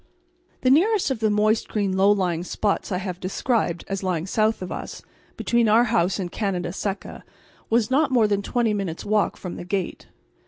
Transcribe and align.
The 0.61 0.71
nearest 0.71 1.11
of 1.11 1.19
the 1.19 1.29
moist 1.29 1.67
green 1.67 1.95
low 1.95 2.11
lying 2.11 2.41
spots 2.43 2.91
I 2.91 2.97
have 2.97 3.19
described 3.19 3.85
as 3.87 4.01
lying 4.01 4.25
south 4.25 4.63
of 4.63 4.71
us, 4.71 5.03
between 5.37 5.69
our 5.69 5.83
house 5.83 6.17
and 6.17 6.31
Canada 6.31 6.73
Seca, 6.73 7.23
was 7.69 7.91
not 7.91 8.09
more 8.09 8.27
than 8.27 8.41
twenty 8.41 8.73
minutes' 8.73 9.05
walk 9.05 9.37
from 9.37 9.57
the 9.57 9.63
gate. 9.63 10.07